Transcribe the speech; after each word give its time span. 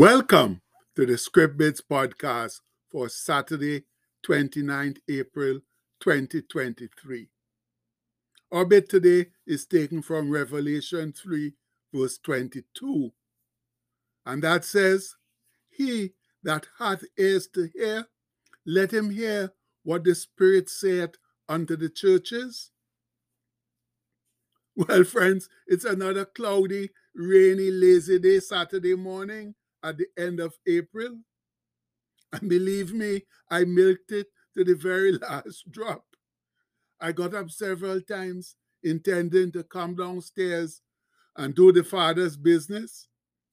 Welcome 0.00 0.62
to 0.96 1.04
the 1.04 1.18
Scrip-Bits 1.18 1.82
podcast 1.82 2.60
for 2.90 3.10
Saturday, 3.10 3.84
29th 4.26 4.96
April 5.10 5.60
2023. 6.00 7.28
Our 8.50 8.64
bit 8.64 8.88
today 8.88 9.26
is 9.46 9.66
taken 9.66 10.00
from 10.00 10.30
Revelation 10.30 11.12
3, 11.12 11.52
verse 11.92 12.16
22. 12.16 13.12
And 14.24 14.42
that 14.42 14.64
says, 14.64 15.16
He 15.68 16.14
that 16.44 16.66
hath 16.78 17.04
ears 17.18 17.46
to 17.48 17.68
hear, 17.74 18.06
let 18.64 18.94
him 18.94 19.10
hear 19.10 19.52
what 19.82 20.04
the 20.04 20.14
Spirit 20.14 20.70
saith 20.70 21.16
unto 21.46 21.76
the 21.76 21.90
churches. 21.90 22.70
Well, 24.74 25.04
friends, 25.04 25.50
it's 25.66 25.84
another 25.84 26.24
cloudy, 26.24 26.88
rainy, 27.14 27.70
lazy 27.70 28.18
day 28.18 28.40
Saturday 28.40 28.94
morning 28.94 29.56
at 29.82 29.98
the 29.98 30.06
end 30.18 30.40
of 30.40 30.54
April. 30.66 31.18
And 32.32 32.48
believe 32.48 32.92
me, 32.92 33.22
I 33.50 33.64
milked 33.64 34.12
it 34.12 34.28
to 34.56 34.64
the 34.64 34.74
very 34.74 35.12
last 35.18 35.70
drop. 35.70 36.04
I 37.00 37.12
got 37.12 37.34
up 37.34 37.50
several 37.50 38.00
times 38.00 38.56
intending 38.82 39.52
to 39.52 39.64
come 39.64 39.96
downstairs 39.96 40.82
and 41.36 41.54
do 41.54 41.72
the 41.72 41.84
father's 41.84 42.36
business, 42.36 43.08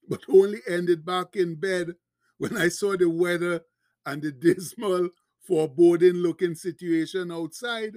but 0.07 0.21
only 0.29 0.59
ended 0.67 1.05
back 1.05 1.35
in 1.35 1.55
bed 1.55 1.93
when 2.37 2.57
I 2.57 2.69
saw 2.69 2.95
the 2.95 3.09
weather 3.09 3.61
and 4.05 4.21
the 4.21 4.31
dismal, 4.31 5.09
foreboding 5.45 6.15
looking 6.15 6.55
situation 6.55 7.31
outside. 7.31 7.93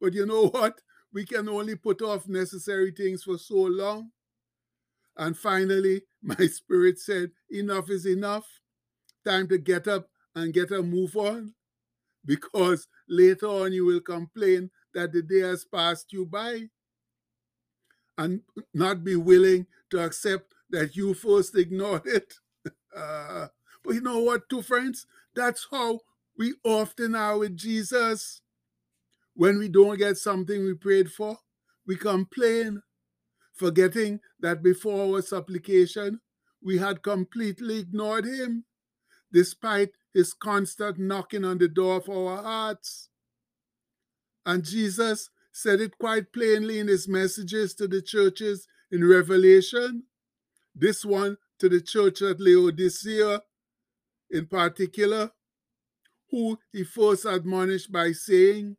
But 0.00 0.14
you 0.14 0.26
know 0.26 0.46
what? 0.48 0.80
We 1.12 1.24
can 1.24 1.48
only 1.48 1.76
put 1.76 2.02
off 2.02 2.28
necessary 2.28 2.92
things 2.92 3.22
for 3.22 3.38
so 3.38 3.56
long. 3.56 4.10
And 5.16 5.36
finally, 5.36 6.02
my 6.22 6.46
spirit 6.46 6.98
said, 6.98 7.30
Enough 7.50 7.90
is 7.90 8.06
enough. 8.06 8.46
Time 9.24 9.48
to 9.48 9.58
get 9.58 9.88
up 9.88 10.08
and 10.34 10.52
get 10.52 10.70
a 10.70 10.82
move 10.82 11.16
on. 11.16 11.54
Because 12.24 12.88
later 13.08 13.46
on 13.46 13.72
you 13.72 13.84
will 13.84 14.00
complain 14.00 14.70
that 14.94 15.12
the 15.12 15.22
day 15.22 15.40
has 15.40 15.64
passed 15.64 16.12
you 16.12 16.24
by 16.24 16.68
and 18.16 18.40
not 18.72 19.04
be 19.04 19.16
willing 19.16 19.66
to 19.90 20.00
accept 20.00 20.54
that 20.70 20.96
you 20.96 21.14
first 21.14 21.56
ignored 21.56 22.06
it. 22.06 22.34
Uh, 22.96 23.48
but 23.84 23.94
you 23.94 24.00
know 24.00 24.20
what, 24.20 24.48
two 24.48 24.62
friends? 24.62 25.06
That's 25.34 25.66
how 25.70 26.00
we 26.38 26.54
often 26.64 27.14
are 27.14 27.38
with 27.38 27.56
Jesus. 27.56 28.40
When 29.34 29.58
we 29.58 29.68
don't 29.68 29.98
get 29.98 30.16
something 30.16 30.64
we 30.64 30.74
prayed 30.74 31.10
for, 31.10 31.36
we 31.86 31.96
complain, 31.96 32.82
forgetting 33.54 34.20
that 34.40 34.62
before 34.62 35.14
our 35.14 35.22
supplication, 35.22 36.20
we 36.62 36.78
had 36.78 37.02
completely 37.02 37.78
ignored 37.78 38.24
him, 38.24 38.64
despite 39.32 39.90
his 40.12 40.32
constant 40.32 40.98
knocking 40.98 41.44
on 41.44 41.58
the 41.58 41.68
door 41.68 41.96
of 41.96 42.08
our 42.08 42.42
hearts. 42.42 43.08
And 44.46 44.64
Jesus 44.64 45.30
said 45.52 45.80
it 45.80 45.98
quite 45.98 46.32
plainly 46.32 46.78
in 46.78 46.88
his 46.88 47.08
messages 47.08 47.74
to 47.74 47.88
the 47.88 48.02
churches 48.02 48.66
in 48.90 49.06
Revelation. 49.06 50.04
This 50.74 51.04
one 51.04 51.36
to 51.58 51.68
the 51.68 51.80
church 51.80 52.22
at 52.22 52.40
Laodicea 52.40 53.40
in 54.30 54.46
particular, 54.46 55.30
who 56.30 56.58
he 56.72 56.82
first 56.82 57.24
admonished 57.24 57.92
by 57.92 58.12
saying, 58.12 58.76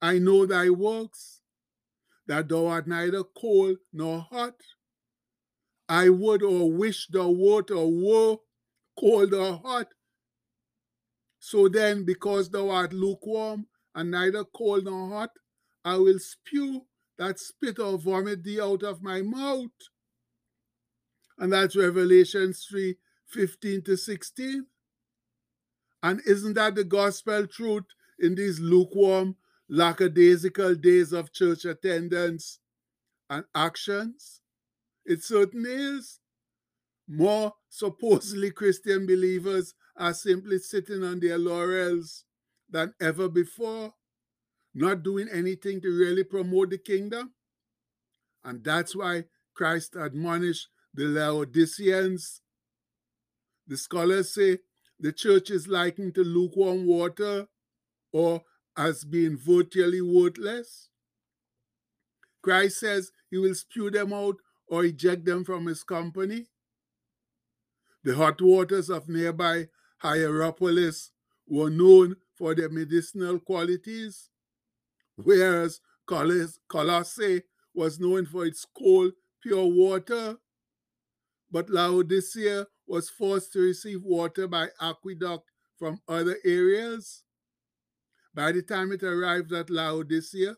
I 0.00 0.18
know 0.18 0.44
thy 0.46 0.68
works, 0.68 1.41
that 2.26 2.48
thou 2.48 2.66
art 2.66 2.86
neither 2.86 3.24
cold 3.24 3.78
nor 3.92 4.26
hot. 4.30 4.54
I 5.88 6.08
would 6.08 6.42
or 6.42 6.72
wish 6.72 7.08
thou 7.08 7.30
wert 7.30 7.70
or 7.70 7.90
were 7.90 8.36
cold 8.98 9.34
or 9.34 9.60
hot. 9.64 9.88
So 11.38 11.68
then, 11.68 12.04
because 12.04 12.50
thou 12.50 12.70
art 12.70 12.92
lukewarm 12.92 13.66
and 13.94 14.10
neither 14.10 14.44
cold 14.44 14.84
nor 14.84 15.08
hot, 15.08 15.30
I 15.84 15.96
will 15.96 16.18
spew 16.18 16.86
that 17.18 17.38
spit 17.38 17.78
or 17.78 17.98
vomit 17.98 18.44
thee 18.44 18.60
out 18.60 18.82
of 18.82 19.02
my 19.02 19.22
mouth. 19.22 19.70
And 21.38 21.52
that's 21.52 21.76
Revelation 21.76 22.52
3 22.52 22.96
15 23.28 23.82
to 23.84 23.96
16. 23.96 24.66
And 26.02 26.20
isn't 26.26 26.54
that 26.54 26.74
the 26.74 26.84
gospel 26.84 27.46
truth 27.46 27.84
in 28.18 28.34
these 28.34 28.60
lukewarm, 28.60 29.36
lackadaisical 29.72 30.74
days 30.74 31.14
of 31.14 31.32
church 31.32 31.64
attendance 31.64 32.58
and 33.30 33.44
actions? 33.54 34.40
It 35.06 35.24
certainly 35.24 35.72
is. 35.72 36.20
More 37.08 37.54
supposedly 37.70 38.50
Christian 38.50 39.06
believers 39.06 39.74
are 39.96 40.12
simply 40.12 40.58
sitting 40.58 41.02
on 41.02 41.20
their 41.20 41.38
laurels 41.38 42.24
than 42.70 42.92
ever 43.00 43.28
before, 43.28 43.94
not 44.74 45.02
doing 45.02 45.28
anything 45.32 45.80
to 45.80 45.88
really 45.88 46.24
promote 46.24 46.70
the 46.70 46.78
kingdom. 46.78 47.32
And 48.44 48.62
that's 48.62 48.94
why 48.94 49.24
Christ 49.54 49.96
admonished 49.98 50.68
the 50.94 51.04
Laodiceans. 51.04 52.42
The 53.66 53.76
scholars 53.78 54.34
say 54.34 54.58
the 55.00 55.12
church 55.12 55.50
is 55.50 55.66
likened 55.66 56.14
to 56.16 56.24
lukewarm 56.24 56.86
water 56.86 57.46
or 58.12 58.42
as 58.76 59.04
being 59.04 59.36
virtually 59.36 60.00
worthless. 60.00 60.88
Christ 62.42 62.80
says 62.80 63.12
he 63.30 63.38
will 63.38 63.54
spew 63.54 63.90
them 63.90 64.12
out 64.12 64.36
or 64.66 64.84
eject 64.84 65.24
them 65.24 65.44
from 65.44 65.66
his 65.66 65.84
company. 65.84 66.46
The 68.04 68.16
hot 68.16 68.40
waters 68.40 68.90
of 68.90 69.08
nearby 69.08 69.68
Hierapolis 70.02 71.10
were 71.46 71.70
known 71.70 72.16
for 72.34 72.54
their 72.54 72.68
medicinal 72.68 73.38
qualities, 73.38 74.30
whereas 75.16 75.80
Colossae 76.06 77.42
was 77.74 78.00
known 78.00 78.26
for 78.26 78.44
its 78.44 78.66
cold, 78.76 79.12
pure 79.42 79.66
water. 79.66 80.38
But 81.50 81.70
Laodicea 81.70 82.66
was 82.86 83.10
forced 83.10 83.52
to 83.52 83.60
receive 83.60 84.02
water 84.02 84.48
by 84.48 84.68
aqueduct 84.80 85.50
from 85.78 86.00
other 86.08 86.36
areas. 86.44 87.24
By 88.34 88.52
the 88.52 88.62
time 88.62 88.92
it 88.92 89.02
arrived 89.02 89.52
at 89.52 89.70
Laodicea, 89.70 90.56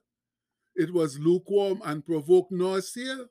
it 0.77 0.93
was 0.93 1.19
lukewarm 1.19 1.81
and 1.85 2.05
provoked 2.05 2.53
nausea. 2.53 3.27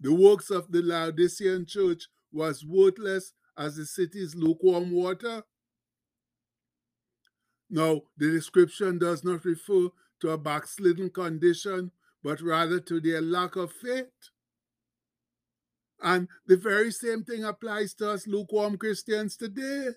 The 0.00 0.12
works 0.12 0.50
of 0.50 0.72
the 0.72 0.82
Laodicean 0.82 1.66
church 1.66 2.08
was 2.32 2.64
worthless 2.64 3.32
as 3.56 3.76
the 3.76 3.86
city's 3.86 4.34
lukewarm 4.34 4.90
water. 4.90 5.42
Now, 7.70 8.02
the 8.16 8.30
description 8.30 8.98
does 8.98 9.24
not 9.24 9.44
refer 9.44 9.88
to 10.20 10.30
a 10.30 10.38
backslidden 10.38 11.10
condition, 11.10 11.92
but 12.22 12.40
rather 12.40 12.80
to 12.80 13.00
their 13.00 13.20
lack 13.20 13.56
of 13.56 13.72
faith. 13.72 14.30
And 16.02 16.28
the 16.46 16.56
very 16.56 16.92
same 16.92 17.24
thing 17.24 17.44
applies 17.44 17.94
to 17.94 18.10
us 18.10 18.26
lukewarm 18.26 18.76
Christians 18.76 19.36
today. 19.36 19.88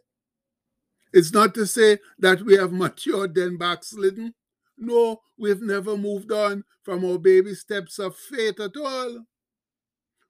It's 1.12 1.34
not 1.34 1.56
to 1.56 1.66
say 1.66 2.00
that 2.20 2.42
we 2.42 2.56
have 2.56 2.72
matured 2.72 3.34
then 3.36 3.58
backslidden. 3.58 4.36
No, 4.78 5.22
we've 5.38 5.62
never 5.62 5.98
moved 5.98 6.32
on 6.32 6.64
from 6.84 7.04
our 7.04 7.18
baby 7.18 7.56
steps 7.56 8.00
of 8.00 8.16
faith 8.16 8.60
at 8.60 8.78
all. 8.78 9.26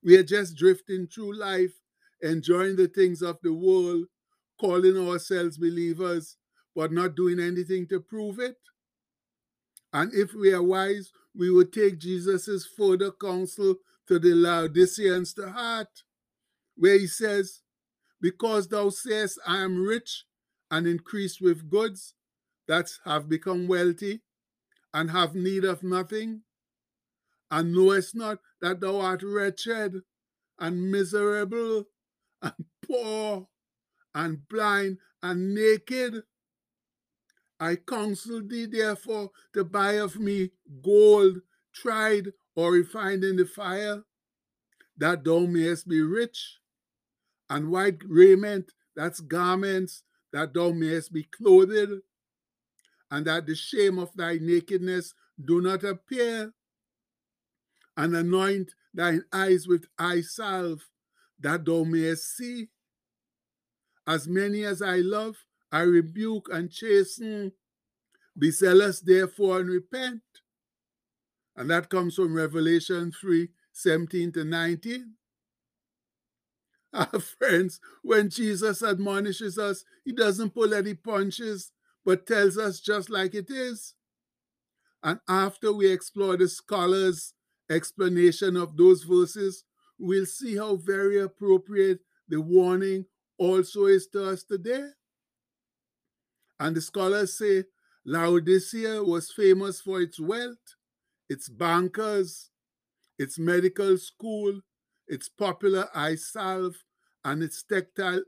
We 0.04 0.18
are 0.18 0.24
just 0.24 0.56
drifting 0.56 1.08
through 1.08 1.38
life, 1.38 1.74
enjoying 2.22 2.78
the 2.78 2.88
things 2.88 3.22
of 3.22 3.38
the 3.44 3.54
world, 3.54 4.06
calling 4.60 4.98
ourselves 4.98 5.58
believers, 5.58 6.38
but 6.76 6.92
not 6.92 7.16
doing 7.16 7.40
anything 7.40 7.88
to 7.88 8.00
prove 8.00 8.40
it. 8.40 8.56
And 9.92 10.14
if 10.14 10.34
we 10.34 10.54
are 10.54 10.64
wise, 10.64 11.12
we 11.36 11.50
will 11.50 11.66
take 11.66 12.00
Jesus' 12.00 12.66
further 12.78 13.12
counsel 13.12 13.76
to 14.08 14.20
the 14.20 14.34
Laodiceans 14.34 15.34
to 15.36 15.52
heart, 15.52 16.04
where 16.76 16.98
he 16.98 17.08
says, 17.08 17.62
Because 18.22 18.68
thou 18.68 18.90
sayest, 18.90 19.40
I 19.46 19.58
am 19.60 19.84
rich 19.84 20.26
and 20.72 20.88
increased 20.88 21.42
with 21.42 21.70
goods, 21.70 22.14
that 22.68 22.92
have 23.06 23.28
become 23.28 23.68
wealthy, 23.68 24.22
and 24.94 25.12
have 25.12 25.36
need 25.36 25.66
of 25.66 25.84
nothing, 25.84 26.42
and 27.52 27.74
knowest 27.74 28.16
not 28.16 28.40
that 28.62 28.80
thou 28.80 29.00
art 29.00 29.24
wretched 29.24 30.02
and 30.60 30.92
miserable 30.92 31.86
and 32.42 32.54
poor 32.88 33.48
and 34.16 34.48
blind 34.48 34.98
and 35.22 35.54
naked. 35.54 36.24
I 37.60 37.76
counsel 37.76 38.42
thee 38.42 38.66
therefore 38.66 39.32
to 39.54 39.64
buy 39.64 39.94
of 39.94 40.20
me 40.20 40.52
gold 40.82 41.42
tried 41.74 42.34
or 42.56 42.72
refined 42.74 43.24
in 43.24 43.36
the 43.36 43.46
fire, 43.46 44.04
that 44.98 45.24
thou 45.24 45.40
mayest 45.42 45.88
be 45.88 46.02
rich, 46.02 46.60
and 47.50 47.72
white 47.72 48.02
raiment, 48.06 48.74
that's 48.96 49.20
garments, 49.22 50.04
that 50.32 50.54
thou 50.54 50.72
mayest 50.72 51.12
be 51.12 51.24
clothed, 51.24 52.02
and 53.12 53.26
that 53.26 53.46
the 53.46 53.56
shame 53.56 53.98
of 54.00 54.14
thy 54.16 54.38
nakedness 54.38 55.14
do 55.44 55.62
not 55.62 55.84
appear, 55.84 56.54
and 57.98 58.16
anoint 58.16 58.74
thine 58.94 59.24
eyes 59.34 59.68
with 59.68 59.86
eye 59.98 60.22
salve, 60.22 60.86
that 61.40 61.66
thou 61.66 61.84
mayest 61.84 62.36
see. 62.36 62.68
As 64.08 64.28
many 64.28 64.64
as 64.64 64.82
I 64.82 64.98
love, 64.98 65.36
I 65.72 65.82
rebuke 65.82 66.50
and 66.52 66.72
chasten. 66.72 67.52
Be 68.38 68.52
zealous, 68.52 69.02
therefore, 69.02 69.60
and 69.60 69.70
repent. 69.70 70.22
And 71.56 71.70
that 71.70 71.90
comes 71.90 72.16
from 72.16 72.34
Revelation 72.34 73.12
3 73.12 73.50
17 73.74 74.32
to 74.34 74.44
19. 74.44 75.14
Our 76.94 77.20
friends, 77.20 77.80
when 78.02 78.30
Jesus 78.30 78.82
admonishes 78.84 79.58
us, 79.58 79.86
he 80.04 80.12
doesn't 80.12 80.54
pull 80.54 80.74
any 80.74 80.94
punches, 80.96 81.72
but 82.06 82.26
tells 82.26 82.58
us 82.58 82.80
just 82.80 83.10
like 83.10 83.36
it 83.36 83.50
is. 83.50 83.94
And 85.04 85.20
after 85.28 85.72
we 85.74 85.88
explore 85.92 86.38
the 86.38 86.48
scholars' 86.48 87.34
explanation 87.70 88.56
of 88.58 88.76
those 88.78 89.04
verses, 89.04 89.64
we'll 89.98 90.26
see 90.26 90.56
how 90.58 90.76
very 90.78 91.20
appropriate 91.20 92.00
the 92.28 92.42
warning 92.42 93.06
also 93.38 93.86
is 93.86 94.08
to 94.08 94.26
us 94.30 94.44
today. 94.44 94.90
And 96.60 96.76
the 96.76 96.82
scholars 96.82 97.38
say 97.38 97.66
Laodicea 98.06 99.04
was 99.04 99.32
famous 99.32 99.82
for 99.82 100.02
its 100.02 100.20
wealth, 100.20 100.76
its 101.30 101.50
bankers, 101.50 102.50
its 103.20 103.40
medical 103.40 103.98
school, 103.98 104.62
its 105.10 105.28
popular 105.28 105.90
eye 105.94 106.16
salve, 106.16 106.84
and 107.26 107.44
its 107.44 107.64
textile, 107.64 108.22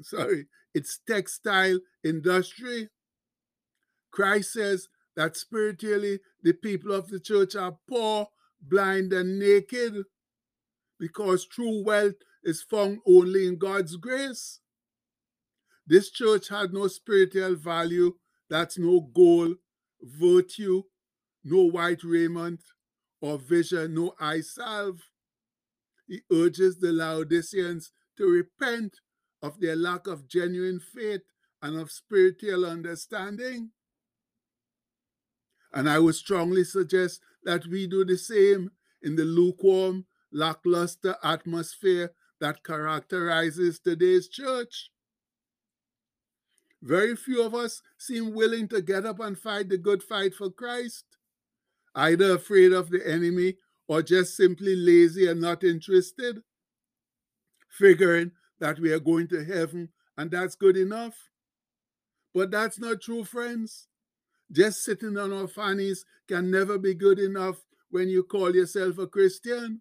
sorry, 0.00 0.46
its 0.72 0.98
textile 1.06 1.78
industry. 2.02 2.88
Christ 4.10 4.54
says 4.54 4.88
that 5.16 5.36
spiritually 5.36 6.20
the 6.42 6.52
people 6.52 6.92
of 6.92 7.08
the 7.08 7.20
church 7.20 7.54
are 7.54 7.76
poor, 7.88 8.28
blind, 8.62 9.12
and 9.12 9.38
naked 9.38 10.04
because 10.98 11.46
true 11.46 11.84
wealth 11.84 12.14
is 12.44 12.62
found 12.62 13.00
only 13.06 13.46
in 13.46 13.58
God's 13.58 13.96
grace. 13.96 14.60
This 15.86 16.10
church 16.10 16.48
had 16.48 16.72
no 16.72 16.88
spiritual 16.88 17.56
value, 17.56 18.14
that's 18.48 18.78
no 18.78 19.00
goal, 19.00 19.54
virtue, 20.00 20.84
no 21.44 21.64
white 21.64 22.02
raiment, 22.02 22.60
or 23.20 23.38
vision, 23.38 23.94
no 23.94 24.14
eye 24.18 24.40
salve. 24.40 25.02
He 26.06 26.22
urges 26.30 26.78
the 26.78 26.92
Laodiceans 26.92 27.92
to 28.16 28.26
repent 28.26 28.98
of 29.42 29.60
their 29.60 29.76
lack 29.76 30.06
of 30.06 30.28
genuine 30.28 30.80
faith 30.80 31.22
and 31.62 31.78
of 31.78 31.90
spiritual 31.90 32.66
understanding. 32.66 33.70
And 35.72 35.88
I 35.88 35.98
would 35.98 36.14
strongly 36.14 36.64
suggest 36.64 37.20
that 37.44 37.66
we 37.66 37.86
do 37.86 38.04
the 38.04 38.16
same 38.16 38.70
in 39.02 39.16
the 39.16 39.24
lukewarm, 39.24 40.06
lackluster 40.32 41.16
atmosphere 41.22 42.12
that 42.40 42.62
characterizes 42.64 43.78
today's 43.80 44.28
church. 44.28 44.90
Very 46.82 47.16
few 47.16 47.42
of 47.42 47.54
us 47.54 47.80
seem 47.96 48.34
willing 48.34 48.68
to 48.68 48.82
get 48.82 49.06
up 49.06 49.20
and 49.20 49.38
fight 49.38 49.70
the 49.70 49.78
good 49.78 50.02
fight 50.02 50.34
for 50.34 50.50
Christ, 50.50 51.04
either 51.94 52.34
afraid 52.34 52.72
of 52.72 52.90
the 52.90 53.06
enemy 53.06 53.56
or 53.88 54.02
just 54.02 54.36
simply 54.36 54.74
lazy 54.74 55.28
and 55.28 55.40
not 55.40 55.62
interested, 55.62 56.42
figuring 57.68 58.32
that 58.60 58.78
we 58.78 58.92
are 58.92 59.00
going 59.00 59.28
to 59.28 59.44
heaven 59.44 59.88
and 60.16 60.30
that's 60.30 60.54
good 60.54 60.76
enough. 60.76 61.14
But 62.34 62.50
that's 62.50 62.78
not 62.78 63.00
true, 63.00 63.24
friends. 63.24 63.88
Just 64.50 64.84
sitting 64.84 65.16
on 65.16 65.32
our 65.32 65.48
fannies 65.48 66.04
can 66.28 66.50
never 66.50 66.78
be 66.78 66.94
good 66.94 67.18
enough 67.18 67.56
when 67.90 68.08
you 68.08 68.22
call 68.22 68.54
yourself 68.54 68.98
a 68.98 69.06
Christian. 69.06 69.80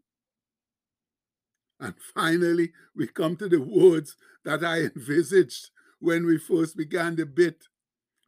And 1.79 1.95
finally, 2.13 2.71
we 2.95 3.07
come 3.07 3.35
to 3.37 3.49
the 3.49 3.59
words 3.59 4.15
that 4.45 4.63
I 4.63 4.81
envisaged 4.81 5.69
when 5.99 6.25
we 6.25 6.37
first 6.37 6.77
began 6.77 7.15
the 7.15 7.25
bit, 7.25 7.65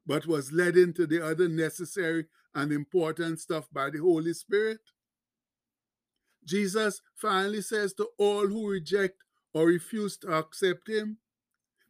but 0.05 0.25
was 0.25 0.51
led 0.51 0.75
into 0.77 1.05
the 1.05 1.25
other 1.25 1.47
necessary 1.47 2.25
and 2.53 2.71
important 2.71 3.39
stuff 3.39 3.67
by 3.71 3.89
the 3.89 3.99
Holy 3.99 4.33
Spirit. 4.33 4.79
Jesus 6.45 7.01
finally 7.15 7.61
says 7.61 7.93
to 7.95 8.09
all 8.17 8.47
who 8.47 8.69
reject 8.69 9.23
or 9.53 9.65
refuse 9.67 10.17
to 10.17 10.31
accept 10.31 10.89
him, 10.89 11.17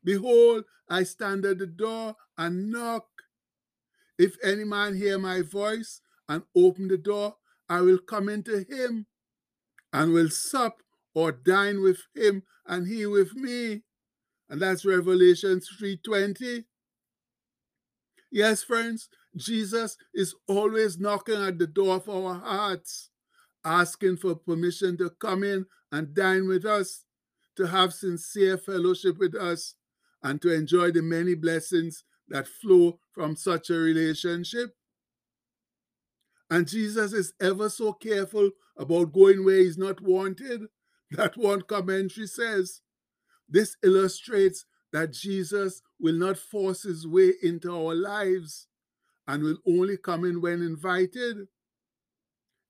Behold, 0.04 0.66
I 0.90 1.04
stand 1.04 1.46
at 1.46 1.58
the 1.58 1.68
door 1.68 2.16
and 2.38 2.72
knock. 2.72 3.08
If 4.18 4.38
any 4.44 4.64
man 4.64 4.96
hear 4.96 5.18
my 5.18 5.42
voice 5.42 6.02
and 6.30 6.44
open 6.56 6.88
the 6.88 6.98
door, 6.98 7.36
I 7.68 7.82
will 7.82 7.98
come 7.98 8.30
into 8.30 8.66
him 8.70 9.08
and 9.92 10.14
will 10.14 10.30
sup 10.30 10.84
or 11.14 11.32
dine 11.32 11.82
with 11.82 12.02
him 12.14 12.44
and 12.66 12.88
he 12.88 13.06
with 13.06 13.34
me. 13.36 13.84
And 14.50 14.62
that's 14.62 14.86
Revelation 14.86 15.60
3:20. 15.60 16.66
Yes, 18.32 18.64
friends, 18.64 19.10
Jesus 19.36 19.98
is 20.14 20.36
always 20.48 21.00
knocking 21.00 21.42
at 21.42 21.58
the 21.58 21.68
door 21.68 21.96
of 21.96 22.10
our 22.10 22.36
hearts, 22.36 23.10
asking 23.66 24.18
for 24.18 24.36
permission 24.36 24.98
to 24.98 25.10
come 25.10 25.44
in 25.44 25.66
and 25.92 26.14
dine 26.14 26.48
with 26.48 26.66
us, 26.66 27.06
to 27.58 27.68
have 27.68 27.94
sincere 27.94 28.58
fellowship 28.58 29.18
with 29.18 29.36
us, 29.36 29.76
and 30.24 30.42
to 30.42 30.54
enjoy 30.54 30.92
the 30.92 31.02
many 31.02 31.36
blessings 31.36 32.04
that 32.30 32.48
flow 32.48 33.00
from 33.12 33.36
such 33.36 33.70
a 33.70 33.74
relationship. 33.76 34.76
And 36.50 36.68
Jesus 36.68 37.14
is 37.14 37.34
ever 37.42 37.70
so 37.70 37.94
careful 37.94 38.52
about 38.78 39.14
going 39.14 39.44
where 39.44 39.58
he's 39.58 39.78
not 39.78 40.02
wanted. 40.02 40.62
That 41.12 41.38
one 41.38 41.62
commentary 41.62 42.26
says 42.26 42.82
this 43.48 43.78
illustrates 43.84 44.66
that 44.92 45.14
Jesus 45.14 45.84
will 46.00 46.16
not 46.16 46.38
force 46.38 46.84
his 46.84 47.08
way 47.08 47.34
into 47.44 47.72
our 47.72 47.94
lives 47.94 48.68
and 49.28 49.44
will 49.44 49.58
only 49.68 49.98
come 49.98 50.26
in 50.26 50.42
when 50.42 50.62
invited. 50.62 51.48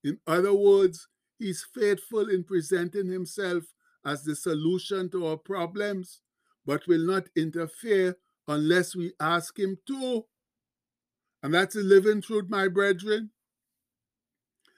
In 0.05 0.19
other 0.27 0.53
words, 0.53 1.07
he's 1.39 1.65
faithful 1.73 2.29
in 2.29 2.43
presenting 2.43 3.07
himself 3.07 3.63
as 4.05 4.23
the 4.23 4.35
solution 4.35 5.09
to 5.09 5.25
our 5.25 5.37
problems, 5.37 6.21
but 6.63 6.87
will 6.87 7.05
not 7.05 7.23
interfere 7.35 8.15
unless 8.47 8.95
we 8.95 9.13
ask 9.19 9.57
him 9.57 9.79
to. 9.87 10.23
And 11.41 11.55
that's 11.55 11.75
a 11.75 11.79
living 11.79 12.21
truth, 12.21 12.45
my 12.49 12.67
brethren. 12.67 13.31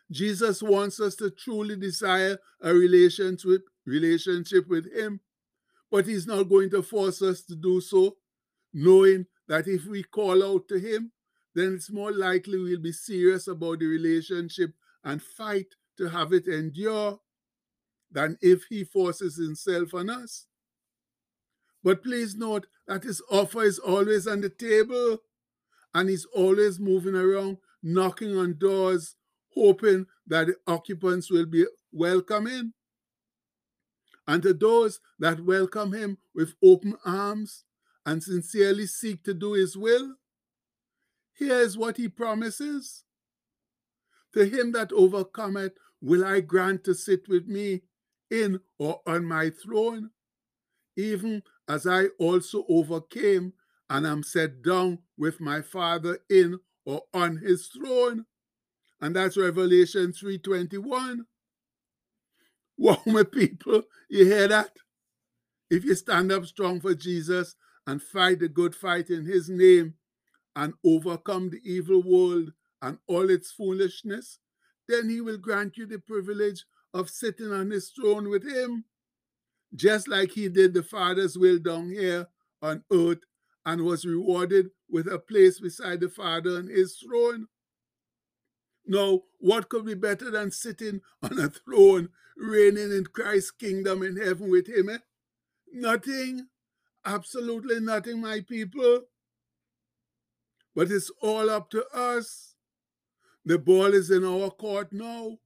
Jesus 0.10 0.63
wants 0.63 1.01
us 1.01 1.15
to 1.15 1.29
truly 1.29 1.75
desire 1.75 2.38
a 2.62 2.74
relationship, 2.74 3.63
relationship 3.86 4.65
with 4.69 4.89
him, 4.93 5.19
but 5.91 6.05
he's 6.05 6.25
not 6.25 6.43
going 6.43 6.69
to 6.69 6.81
force 6.81 7.22
us 7.22 7.41
to 7.41 7.55
do 7.57 7.81
so, 7.81 8.15
knowing 8.74 9.25
that 9.50 9.67
if 9.67 9.86
we 9.88 10.03
call 10.03 10.41
out 10.41 10.69
to 10.69 10.79
him, 10.79 11.12
then 11.53 11.74
it's 11.74 11.91
more 11.91 12.13
likely 12.13 12.57
we'll 12.57 12.79
be 12.79 12.93
serious 12.93 13.48
about 13.50 13.79
the 13.79 13.88
relationship 13.88 14.72
and 15.07 15.23
fight 15.23 15.67
to 15.97 16.09
have 16.09 16.33
it 16.33 16.47
endure 16.47 17.17
than 18.11 18.37
if 18.41 18.65
he 18.69 18.83
forces 18.83 19.37
himself 19.37 19.93
on 19.93 20.09
us. 20.09 20.47
But 21.81 22.03
please 22.03 22.35
note 22.35 22.67
that 22.87 23.03
his 23.03 23.21
offer 23.31 23.63
is 23.63 23.79
always 23.79 24.27
on 24.27 24.41
the 24.41 24.49
table 24.49 25.19
and 25.93 26.09
he's 26.09 26.25
always 26.25 26.77
moving 26.77 27.15
around, 27.15 27.57
knocking 27.81 28.37
on 28.37 28.57
doors, 28.57 29.15
hoping 29.55 30.07
that 30.27 30.47
the 30.47 30.55
occupants 30.67 31.31
will 31.31 31.45
be 31.45 31.65
welcoming. 31.93 32.73
And 34.27 34.43
to 34.43 34.53
those 34.53 34.99
that 35.19 35.39
welcome 35.39 35.93
him 35.93 36.17
with 36.35 36.53
open 36.61 36.95
arms 37.05 37.63
and 38.05 38.21
sincerely 38.21 38.87
seek 38.87 39.23
to 39.23 39.33
do 39.33 39.53
his 39.53 39.77
will, 39.77 40.15
here 41.33 41.59
is 41.61 41.77
what 41.77 41.95
he 41.95 42.09
promises. 42.09 43.05
To 44.38 44.46
him 44.46 44.72
that 44.74 44.94
overcometh 44.94 45.74
will 46.00 46.24
I 46.24 46.41
grant 46.41 46.84
to 46.84 46.94
sit 46.94 47.27
with 47.27 47.48
me 47.48 47.82
in 48.29 48.60
or 48.77 49.01
on 49.08 49.25
my 49.25 49.50
throne, 49.50 50.12
even 50.96 51.41
as 51.67 51.88
I 51.88 52.10
also 52.20 52.63
overcame 52.70 53.53
and 53.89 54.06
am 54.06 54.22
set 54.22 54.62
down 54.62 55.00
with 55.17 55.41
my 55.41 55.63
Father 55.63 56.20
in 56.29 56.60
or 56.86 57.01
on 57.15 57.38
his 57.38 57.65
throne. 57.65 58.27
And 59.01 59.15
that's 59.15 59.38
Revelation 59.38 60.12
3.21. 60.13 61.22
Wow, 62.79 63.01
my 63.08 63.24
people, 63.24 63.82
you 64.08 64.25
hear 64.25 64.48
that? 64.50 64.77
If 65.72 65.84
you 65.84 65.96
stand 65.96 66.32
up 66.32 66.46
strong 66.46 66.79
for 66.79 66.94
Jesus 66.94 67.56
and 67.88 68.03
fight 68.03 68.38
the 68.38 68.50
good 68.50 68.75
fight 68.75 69.10
in 69.10 69.25
his 69.25 69.50
name 69.50 69.96
and 70.56 70.75
overcome 70.86 71.50
the 71.50 71.60
evil 71.63 72.03
world 72.03 72.51
and 72.81 72.98
all 73.07 73.29
its 73.29 73.51
foolishness, 73.51 74.39
then 74.88 75.10
he 75.10 75.22
will 75.22 75.38
grant 75.38 75.77
you 75.77 75.86
the 75.86 76.00
privilege 76.00 76.65
of 76.93 77.10
sitting 77.10 77.51
on 77.51 77.72
his 77.72 77.89
throne 77.89 78.29
with 78.29 78.43
him, 78.43 78.86
just 79.75 80.07
like 80.07 80.31
he 80.31 80.50
did 80.50 80.74
the 80.74 80.84
Father's 80.84 81.38
will 81.38 81.60
down 81.60 81.89
here 81.89 82.27
on 82.62 82.84
earth 82.91 83.19
and 83.65 83.81
was 83.81 84.05
rewarded 84.05 84.69
with 84.89 85.07
a 85.07 85.19
place 85.19 85.60
beside 85.60 86.00
the 86.00 86.10
Father 86.10 86.57
on 86.57 86.67
his 86.67 86.98
throne. 86.98 87.48
Now, 88.86 89.24
what 89.39 89.67
could 89.67 89.86
be 89.86 89.96
better 89.96 90.31
than 90.31 90.51
sitting 90.51 91.01
on 91.22 91.38
a 91.38 91.50
throne, 91.50 92.10
reigning 92.38 92.91
in 92.91 93.05
Christ's 93.05 93.51
kingdom 93.51 94.01
in 94.03 94.15
heaven 94.15 94.50
with 94.50 94.67
him? 94.67 94.89
Eh? 94.89 95.00
Nothing. 95.74 96.48
Absolutely 97.05 97.81
nothing, 97.81 98.22
my 98.22 98.41
people. 98.48 99.01
But 100.74 100.91
it's 100.91 101.12
all 101.22 101.50
up 101.50 101.69
to 101.72 101.86
us. 101.93 102.47
The 103.48 103.58
ball 103.58 103.94
is 103.94 104.12
in 104.12 104.25
our 104.25 104.50
court 104.50 104.92
now. 104.92 105.38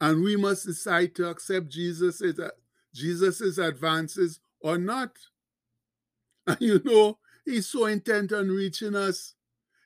And 0.00 0.22
we 0.22 0.36
must 0.36 0.64
decide 0.64 1.14
to 1.16 1.28
accept 1.28 1.68
Jesus' 1.68 2.22
uh, 2.22 2.48
Jesus's 2.94 3.58
advances 3.58 4.40
or 4.60 4.78
not. 4.78 5.16
And 6.46 6.56
you 6.60 6.80
know, 6.84 7.18
he's 7.44 7.66
so 7.66 7.86
intent 7.86 8.32
on 8.32 8.48
reaching 8.48 8.94
us 8.94 9.34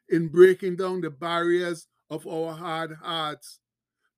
in 0.09 0.29
breaking 0.29 0.77
down 0.77 1.01
the 1.01 1.11
barriers 1.11 1.89
of 2.09 2.27
our 2.27 2.53
hard 2.53 2.99
hearts 3.03 3.59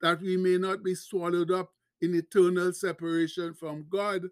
that 0.02 0.20
we 0.20 0.36
may 0.36 0.58
not 0.58 0.82
be 0.82 0.94
swallowed 0.94 1.50
up 1.50 1.72
in 2.02 2.14
eternal 2.14 2.72
separation 2.72 3.54
from 3.54 3.86
God, 3.88 4.24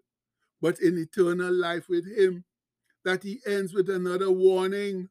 but 0.61 0.79
in 0.79 0.97
eternal 0.99 1.53
life 1.53 1.87
with 1.89 2.05
Him. 2.05 2.43
That 3.05 3.23
He 3.23 3.39
ends 3.47 3.73
with 3.73 3.89
another 3.89 4.29
warning. 4.29 5.09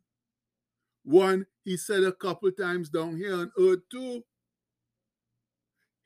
One 1.02 1.46
He 1.64 1.76
said 1.76 2.04
a 2.04 2.12
couple 2.12 2.50
times 2.52 2.88
down 2.88 3.16
here 3.16 3.34
on 3.34 3.52
earth 3.58 3.80
too. 3.90 4.24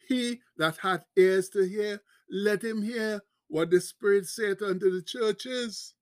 He 0.08 0.40
that 0.56 0.76
hath 0.78 1.04
ears 1.16 1.48
to 1.50 1.66
hear, 1.66 2.00
let 2.30 2.62
him 2.62 2.82
hear 2.82 3.22
what 3.48 3.70
the 3.70 3.80
Spirit 3.80 4.26
saith 4.26 4.62
unto 4.62 4.90
the 4.90 5.02
churches. 5.02 5.94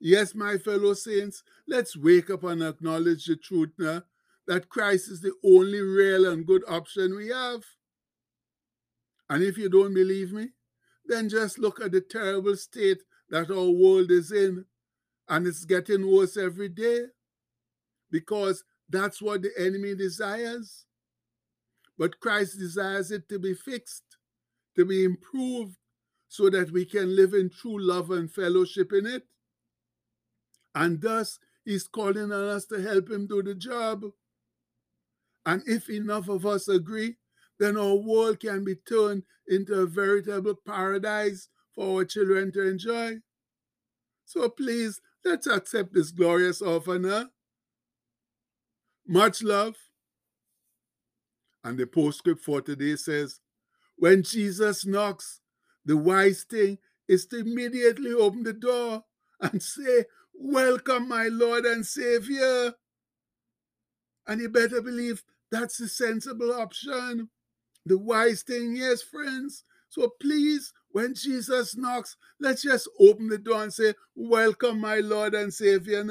Yes, 0.00 0.34
my 0.34 0.56
fellow 0.56 0.94
saints, 0.94 1.42
let's 1.68 1.96
wake 1.96 2.30
up 2.30 2.44
and 2.44 2.62
acknowledge 2.62 3.26
the 3.26 3.36
truth 3.36 3.70
now 3.78 4.02
that 4.46 4.68
Christ 4.70 5.10
is 5.10 5.20
the 5.20 5.34
only 5.44 5.80
real 5.80 6.26
and 6.26 6.46
good 6.46 6.62
option 6.66 7.14
we 7.14 7.28
have. 7.28 7.62
And 9.28 9.42
if 9.42 9.58
you 9.58 9.68
don't 9.68 9.94
believe 9.94 10.32
me, 10.32 10.48
then 11.04 11.28
just 11.28 11.58
look 11.58 11.80
at 11.80 11.92
the 11.92 12.00
terrible 12.00 12.56
state 12.56 13.02
that 13.28 13.50
our 13.50 13.70
world 13.70 14.10
is 14.10 14.32
in. 14.32 14.64
And 15.30 15.46
it's 15.46 15.64
getting 15.64 16.10
worse 16.10 16.36
every 16.36 16.68
day 16.68 17.04
because 18.10 18.64
that's 18.88 19.22
what 19.22 19.42
the 19.42 19.52
enemy 19.56 19.94
desires. 19.94 20.86
But 21.96 22.18
Christ 22.18 22.58
desires 22.58 23.12
it 23.12 23.28
to 23.28 23.38
be 23.38 23.54
fixed, 23.54 24.02
to 24.76 24.84
be 24.84 25.04
improved, 25.04 25.76
so 26.28 26.50
that 26.50 26.72
we 26.72 26.84
can 26.84 27.14
live 27.14 27.32
in 27.34 27.50
true 27.50 27.80
love 27.80 28.10
and 28.10 28.30
fellowship 28.30 28.92
in 28.92 29.06
it. 29.06 29.24
And 30.74 31.00
thus, 31.00 31.38
he's 31.64 31.86
calling 31.86 32.32
on 32.32 32.48
us 32.48 32.66
to 32.66 32.80
help 32.80 33.10
him 33.10 33.26
do 33.26 33.42
the 33.42 33.54
job. 33.54 34.04
And 35.46 35.62
if 35.66 35.88
enough 35.88 36.28
of 36.28 36.46
us 36.46 36.68
agree, 36.68 37.16
then 37.58 37.76
our 37.76 37.94
world 37.94 38.40
can 38.40 38.64
be 38.64 38.76
turned 38.76 39.24
into 39.46 39.74
a 39.74 39.86
veritable 39.86 40.54
paradise 40.66 41.48
for 41.74 41.98
our 41.98 42.04
children 42.04 42.52
to 42.52 42.68
enjoy. 42.68 43.16
So 44.24 44.48
please, 44.48 45.00
let's 45.24 45.46
accept 45.46 45.94
this 45.94 46.10
glorious 46.10 46.62
offer 46.62 46.98
now. 46.98 47.26
Much 49.06 49.42
love. 49.42 49.76
And 51.62 51.78
the 51.78 51.86
postscript 51.86 52.42
for 52.42 52.62
today 52.62 52.96
says, 52.96 53.40
when 53.96 54.22
Jesus 54.22 54.86
knocks, 54.86 55.40
the 55.84 55.96
wise 55.96 56.44
thing 56.44 56.78
is 57.06 57.26
to 57.26 57.40
immediately 57.40 58.12
open 58.12 58.44
the 58.44 58.52
door 58.52 59.04
and 59.40 59.62
say, 59.62 60.04
Welcome, 60.32 61.08
my 61.08 61.28
Lord 61.28 61.66
and 61.66 61.84
Savior. 61.84 62.72
And 64.26 64.40
you 64.40 64.48
better 64.48 64.80
believe 64.80 65.22
that's 65.50 65.76
the 65.76 65.88
sensible 65.88 66.52
option. 66.52 67.28
The 67.84 67.98
wise 67.98 68.42
thing, 68.42 68.76
yes, 68.76 69.02
friends. 69.02 69.64
So 69.90 70.12
please, 70.20 70.72
when 70.92 71.14
Jesus 71.14 71.76
knocks, 71.76 72.16
let's 72.40 72.62
just 72.62 72.88
open 72.98 73.28
the 73.28 73.38
door 73.38 73.62
and 73.62 73.72
say, 73.72 73.94
Welcome, 74.14 74.80
my 74.80 74.96
Lord 74.96 75.34
and 75.34 75.52
Savior. 75.52 76.04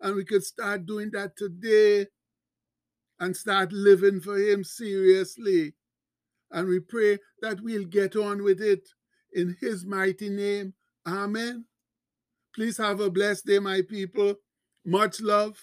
And 0.00 0.14
we 0.14 0.24
could 0.24 0.44
start 0.44 0.86
doing 0.86 1.10
that 1.12 1.36
today 1.36 2.06
and 3.20 3.36
start 3.36 3.72
living 3.72 4.20
for 4.20 4.38
Him 4.38 4.64
seriously. 4.64 5.74
And 6.50 6.68
we 6.68 6.80
pray 6.80 7.18
that 7.42 7.60
we'll 7.60 7.84
get 7.84 8.16
on 8.16 8.42
with 8.42 8.60
it 8.60 8.88
in 9.32 9.56
His 9.60 9.84
mighty 9.84 10.30
name. 10.30 10.74
Amen. 11.06 11.64
Please 12.54 12.78
have 12.78 13.00
a 13.00 13.10
blessed 13.10 13.46
day, 13.46 13.58
my 13.58 13.82
people. 13.82 14.34
Much 14.84 15.20
love. 15.20 15.58